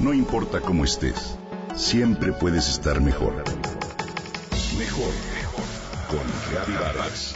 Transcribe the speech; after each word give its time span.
No 0.00 0.14
importa 0.14 0.62
cómo 0.62 0.86
estés, 0.86 1.36
siempre 1.76 2.32
puedes 2.32 2.70
estar 2.70 3.02
mejor. 3.02 3.44
Mejor, 4.78 5.12
mejor. 5.34 5.64
Con 6.08 6.20
Reavivadas. 6.50 7.34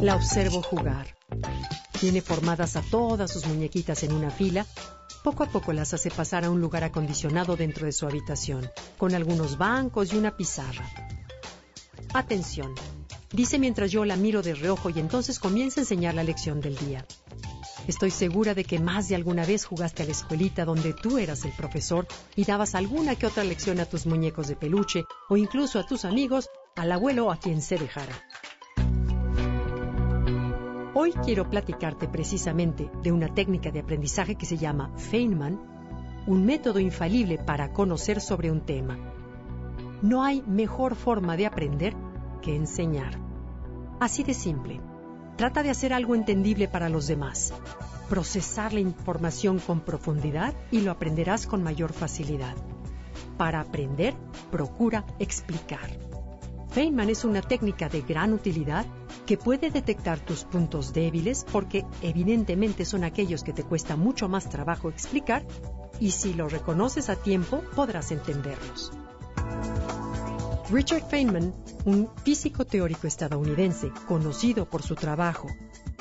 La 0.00 0.14
observo 0.14 0.62
jugar. 0.62 1.16
Tiene 1.98 2.22
formadas 2.22 2.76
a 2.76 2.82
todas 2.82 3.32
sus 3.32 3.44
muñequitas 3.48 4.04
en 4.04 4.12
una 4.12 4.30
fila. 4.30 4.64
Poco 5.24 5.42
a 5.42 5.46
poco 5.46 5.72
las 5.72 5.92
hace 5.94 6.12
pasar 6.12 6.44
a 6.44 6.50
un 6.50 6.60
lugar 6.60 6.84
acondicionado 6.84 7.56
dentro 7.56 7.86
de 7.86 7.92
su 7.92 8.06
habitación, 8.06 8.70
con 8.96 9.16
algunos 9.16 9.58
bancos 9.58 10.12
y 10.12 10.16
una 10.16 10.36
pizarra. 10.36 10.88
Atención, 12.14 12.74
dice 13.32 13.58
mientras 13.58 13.90
yo 13.90 14.04
la 14.04 14.16
miro 14.16 14.40
de 14.40 14.54
reojo 14.54 14.88
y 14.88 14.98
entonces 14.98 15.38
comienza 15.38 15.80
a 15.80 15.82
enseñar 15.82 16.14
la 16.14 16.24
lección 16.24 16.60
del 16.60 16.76
día. 16.76 17.04
Estoy 17.86 18.10
segura 18.10 18.54
de 18.54 18.64
que 18.64 18.78
más 18.78 19.08
de 19.08 19.14
alguna 19.14 19.44
vez 19.44 19.66
jugaste 19.66 20.02
a 20.02 20.06
la 20.06 20.12
escuelita 20.12 20.64
donde 20.64 20.94
tú 20.94 21.18
eras 21.18 21.44
el 21.44 21.52
profesor 21.52 22.06
y 22.34 22.44
dabas 22.44 22.74
alguna 22.74 23.14
que 23.14 23.26
otra 23.26 23.44
lección 23.44 23.78
a 23.80 23.86
tus 23.86 24.06
muñecos 24.06 24.48
de 24.48 24.56
peluche 24.56 25.04
o 25.28 25.36
incluso 25.36 25.78
a 25.78 25.86
tus 25.86 26.04
amigos, 26.04 26.48
al 26.76 26.92
abuelo 26.92 27.30
a 27.30 27.38
quien 27.38 27.60
se 27.60 27.76
dejara. 27.76 28.14
Hoy 30.94 31.12
quiero 31.24 31.48
platicarte 31.48 32.08
precisamente 32.08 32.90
de 33.02 33.12
una 33.12 33.32
técnica 33.32 33.70
de 33.70 33.80
aprendizaje 33.80 34.34
que 34.34 34.46
se 34.46 34.56
llama 34.56 34.92
Feynman, 34.96 36.24
un 36.26 36.44
método 36.44 36.80
infalible 36.80 37.38
para 37.38 37.72
conocer 37.72 38.20
sobre 38.20 38.50
un 38.50 38.64
tema. 38.64 39.17
No 40.02 40.22
hay 40.22 40.42
mejor 40.42 40.94
forma 40.94 41.36
de 41.36 41.46
aprender 41.46 41.94
que 42.40 42.54
enseñar. 42.54 43.18
Así 43.98 44.22
de 44.22 44.34
simple. 44.34 44.80
Trata 45.36 45.62
de 45.62 45.70
hacer 45.70 45.92
algo 45.92 46.14
entendible 46.14 46.68
para 46.68 46.88
los 46.88 47.08
demás. 47.08 47.52
Procesar 48.08 48.72
la 48.72 48.80
información 48.80 49.58
con 49.58 49.80
profundidad 49.80 50.54
y 50.70 50.82
lo 50.82 50.92
aprenderás 50.92 51.46
con 51.46 51.62
mayor 51.62 51.92
facilidad. 51.92 52.54
Para 53.36 53.60
aprender, 53.60 54.14
procura 54.50 55.04
explicar. 55.18 55.90
Feynman 56.70 57.10
es 57.10 57.24
una 57.24 57.42
técnica 57.42 57.88
de 57.88 58.02
gran 58.02 58.32
utilidad 58.32 58.86
que 59.26 59.36
puede 59.36 59.70
detectar 59.70 60.20
tus 60.20 60.44
puntos 60.44 60.92
débiles 60.92 61.44
porque 61.50 61.84
evidentemente 62.02 62.84
son 62.84 63.04
aquellos 63.04 63.42
que 63.42 63.52
te 63.52 63.64
cuesta 63.64 63.96
mucho 63.96 64.28
más 64.28 64.48
trabajo 64.48 64.88
explicar 64.88 65.44
y 65.98 66.12
si 66.12 66.34
lo 66.34 66.48
reconoces 66.48 67.10
a 67.10 67.16
tiempo 67.16 67.62
podrás 67.74 68.12
entenderlos. 68.12 68.92
Richard 70.70 71.08
Feynman, 71.08 71.54
un 71.86 72.10
físico 72.24 72.66
teórico 72.66 73.06
estadounidense 73.06 73.90
conocido 74.06 74.68
por 74.68 74.82
su 74.82 74.94
trabajo 74.94 75.48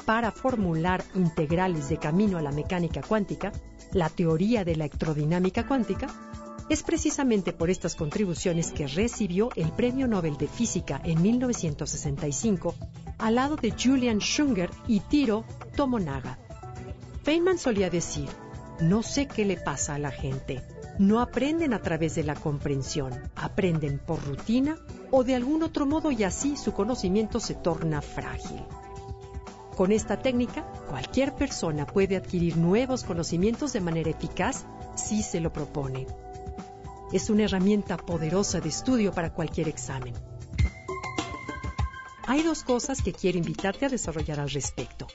para 0.06 0.32
formular 0.32 1.06
integrales 1.16 1.88
de 1.88 1.98
camino 1.98 2.38
a 2.38 2.42
la 2.42 2.52
mecánica 2.52 3.02
cuántica, 3.02 3.54
la 3.94 4.10
teoría 4.10 4.66
de 4.66 4.76
la 4.76 4.86
electrodinámica 4.86 5.66
cuántica, 5.66 6.08
es 6.70 6.84
precisamente 6.84 7.54
por 7.54 7.70
estas 7.70 7.96
contribuciones 7.96 8.74
que 8.74 8.88
recibió 8.88 9.52
el 9.56 9.72
Premio 9.72 10.06
Nobel 10.06 10.36
de 10.36 10.50
Física 10.50 11.00
en 11.02 11.22
1965 11.22 12.76
al 13.20 13.36
lado 13.36 13.56
de 13.56 13.72
Julian 13.72 14.20
Schunger 14.20 14.70
y 14.86 15.00
Tiro 15.00 15.46
Tomonaga. 15.78 16.40
Feynman 17.24 17.58
solía 17.58 17.90
decir, 17.90 18.28
no 18.82 19.02
sé 19.02 19.28
qué 19.28 19.46
le 19.46 19.56
pasa 19.56 19.96
a 19.96 20.00
la 20.00 20.12
gente. 20.12 20.62
No 21.00 21.22
aprenden 21.22 21.74
a 21.74 21.82
través 21.82 22.16
de 22.16 22.24
la 22.24 22.34
comprensión, 22.34 23.14
aprenden 23.36 24.00
por 24.00 24.24
rutina 24.24 24.78
o 25.12 25.24
de 25.24 25.36
algún 25.36 25.62
otro 25.62 25.86
modo 25.86 26.12
y 26.12 26.24
así 26.24 26.58
su 26.58 26.74
conocimiento 26.74 27.40
se 27.40 27.54
torna 27.54 28.02
frágil. 28.02 28.64
Con 29.76 29.92
esta 29.92 30.20
técnica, 30.20 30.64
cualquier 30.90 31.36
persona 31.36 31.86
puede 31.86 32.16
adquirir 32.18 32.58
nuevos 32.58 33.04
conocimientos 33.04 33.74
de 33.74 33.82
manera 33.82 34.10
eficaz 34.10 34.66
si 34.96 35.22
se 35.22 35.40
lo 35.40 35.54
propone. 35.54 36.08
Es 37.14 37.30
una 37.30 37.44
herramienta 37.44 37.96
poderosa 37.96 38.60
de 38.60 38.70
estudio 38.70 39.12
para 39.12 39.34
cualquier 39.34 39.68
examen. 39.68 40.16
Hay 42.26 42.42
dos 42.42 42.64
cosas 42.64 43.04
que 43.04 43.14
quiero 43.14 43.38
invitarte 43.38 43.86
a 43.86 43.90
desarrollar 43.90 44.40
al 44.40 44.50
respecto. 44.50 45.06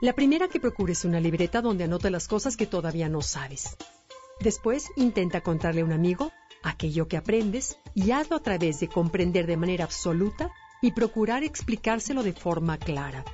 La 0.00 0.12
primera 0.12 0.46
que 0.46 0.60
procures 0.60 1.04
una 1.04 1.18
libreta 1.18 1.60
donde 1.60 1.84
anote 1.84 2.08
las 2.08 2.28
cosas 2.28 2.56
que 2.56 2.66
todavía 2.66 3.08
no 3.08 3.20
sabes. 3.20 3.76
Después 4.40 4.90
intenta 4.96 5.40
contarle 5.40 5.80
a 5.80 5.84
un 5.84 5.92
amigo 5.92 6.32
aquello 6.62 7.08
que 7.08 7.16
aprendes 7.16 7.78
y 7.94 8.10
hazlo 8.10 8.36
a 8.36 8.42
través 8.42 8.80
de 8.80 8.88
comprender 8.88 9.46
de 9.46 9.56
manera 9.56 9.84
absoluta 9.84 10.50
y 10.80 10.92
procurar 10.92 11.44
explicárselo 11.44 12.22
de 12.22 12.32
forma 12.32 12.78
clara. 12.78 13.24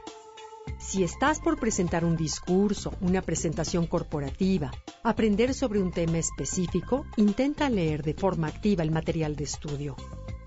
Si 0.79 1.05
estás 1.05 1.41
por 1.41 1.59
presentar 1.59 2.05
un 2.05 2.17
discurso, 2.17 2.95
una 3.01 3.21
presentación 3.21 3.87
corporativa, 3.87 4.71
aprender 5.03 5.53
sobre 5.53 5.81
un 5.81 5.91
tema 5.91 6.19
específico, 6.19 7.07
intenta 7.17 7.69
leer 7.69 8.03
de 8.03 8.15
forma 8.15 8.49
activa 8.49 8.83
el 8.83 8.91
material 8.91 9.37
de 9.37 9.45
estudio. 9.45 9.97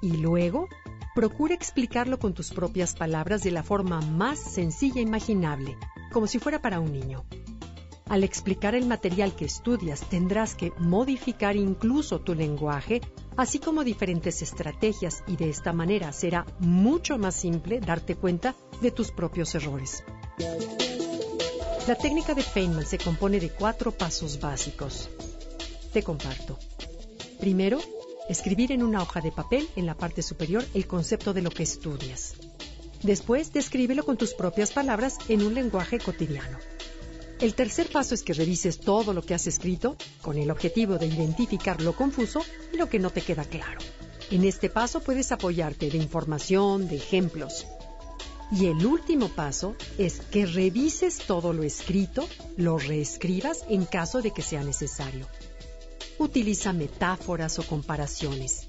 Y 0.02 0.18
luego 0.18 0.68
Procura 1.18 1.56
explicarlo 1.56 2.20
con 2.20 2.36
tus 2.36 2.52
propias 2.52 2.94
palabras 2.94 3.42
de 3.42 3.50
la 3.50 3.64
forma 3.64 4.02
más 4.02 4.38
sencilla 4.38 5.00
e 5.00 5.02
imaginable, 5.02 5.76
como 6.14 6.28
si 6.28 6.38
fuera 6.38 6.62
para 6.62 6.80
un 6.80 6.94
niño. 6.94 7.26
Al 8.10 8.24
explicar 8.24 8.76
el 8.76 8.86
material 8.86 9.36
que 9.36 9.46
estudias 9.46 10.02
tendrás 10.10 10.56
que 10.56 10.72
modificar 10.80 11.56
incluso 11.56 12.20
tu 12.20 12.34
lenguaje, 12.34 13.02
así 13.36 13.60
como 13.60 13.84
diferentes 13.84 14.42
estrategias 14.42 15.24
y 15.28 15.36
de 15.36 15.50
esta 15.50 15.74
manera 15.74 16.12
será 16.12 16.46
mucho 16.60 17.18
más 17.18 17.36
simple 17.36 17.80
darte 17.80 18.16
cuenta 18.16 18.56
de 18.82 18.92
tus 18.92 19.12
propios 19.12 19.54
errores. 19.56 20.04
La 21.88 21.96
técnica 21.96 22.34
de 22.34 22.44
Feynman 22.44 22.86
se 22.86 22.98
compone 22.98 23.40
de 23.40 23.50
cuatro 23.50 23.92
pasos 23.92 24.40
básicos. 24.40 25.10
Te 25.94 26.04
comparto. 26.04 26.58
Primero, 27.40 27.80
Escribir 28.28 28.74
en 28.74 28.84
una 28.84 29.02
hoja 29.02 29.22
de 29.22 29.32
papel 29.32 29.70
en 29.78 29.86
la 29.86 29.96
parte 29.96 30.22
superior 30.22 30.66
el 30.74 30.86
concepto 30.86 31.34
de 31.34 31.42
lo 31.42 31.50
que 31.50 31.64
estudias. 31.64 32.36
Después, 33.02 33.54
descríbelo 33.54 34.04
con 34.04 34.18
tus 34.18 34.34
propias 34.34 34.74
palabras 34.74 35.18
en 35.30 35.44
un 35.44 35.54
lenguaje 35.54 35.98
cotidiano. 35.98 36.58
El 37.40 37.54
tercer 37.54 37.90
paso 37.90 38.16
es 38.16 38.24
que 38.24 38.34
revises 38.34 38.80
todo 38.80 39.14
lo 39.14 39.22
que 39.22 39.34
has 39.34 39.48
escrito 39.48 39.96
con 40.22 40.38
el 40.38 40.50
objetivo 40.50 40.98
de 40.98 41.08
identificar 41.08 41.82
lo 41.82 41.96
confuso 41.96 42.42
y 42.74 42.78
lo 42.78 42.90
que 42.90 43.00
no 43.00 43.12
te 43.12 43.22
queda 43.22 43.46
claro. 43.46 43.80
En 44.32 44.44
este 44.44 44.70
paso 44.70 45.02
puedes 45.02 45.32
apoyarte 45.32 45.90
de 45.90 45.98
información, 45.98 46.88
de 46.88 46.98
ejemplos. 46.98 47.66
Y 48.52 48.66
el 48.68 48.86
último 48.86 49.30
paso 49.30 49.76
es 49.98 50.20
que 50.20 50.46
revises 50.46 51.20
todo 51.20 51.54
lo 51.54 51.64
escrito, 51.64 52.28
lo 52.56 52.78
reescribas 52.78 53.66
en 53.70 53.86
caso 53.86 54.22
de 54.22 54.32
que 54.32 54.42
sea 54.42 54.64
necesario 54.64 55.28
utiliza 56.20 56.74
metáforas 56.74 57.60
o 57.60 57.64
comparaciones. 57.64 58.68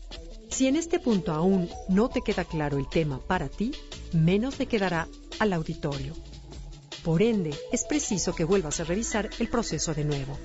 Si 0.51 0.67
en 0.67 0.77
este 0.77 0.99
punto 0.99 1.33
aún 1.33 1.69
no 1.89 2.09
te 2.09 2.23
queda 2.23 2.45
claro 2.45 2.79
el 2.79 2.89
tema 2.89 3.19
para 3.19 3.49
ti, 3.49 3.73
menos 4.13 4.59
le 4.59 4.67
quedará 4.67 5.09
al 5.39 5.53
auditorio. 5.53 6.15
Por 7.05 7.23
ende, 7.23 7.55
es 7.73 7.85
preciso 7.85 8.35
que 8.35 8.45
vuelvas 8.45 8.81
a 8.81 8.85
revisar 8.85 9.31
el 9.39 9.49
proceso 9.49 9.95
de 9.95 10.05
nuevo. 10.05 10.39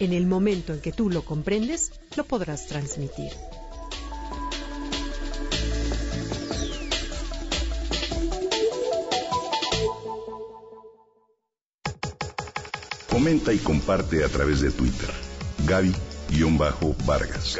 En 0.00 0.12
el 0.12 0.26
momento 0.26 0.72
en 0.72 0.80
que 0.80 0.92
tú 0.92 1.10
lo 1.10 1.24
comprendes, 1.24 1.92
lo 2.16 2.24
podrás 2.24 2.66
transmitir. 2.66 3.32
Comenta 13.10 13.52
y 13.52 13.58
comparte 13.58 14.24
a 14.24 14.28
través 14.28 14.60
de 14.60 14.70
Twitter. 14.70 15.10
Gaby 15.66 15.92
Vargas. 17.04 17.58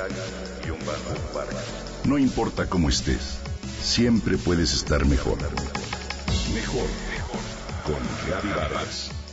No 2.05 2.19
importa 2.19 2.69
cómo 2.69 2.89
estés, 2.89 3.39
siempre 3.83 4.37
puedes 4.39 4.73
estar. 4.73 5.05
Mejor, 5.05 5.39
mejor. 6.55 7.08
Con 7.89 7.97
Gaby 8.29 8.53
Vargas. 8.53 9.28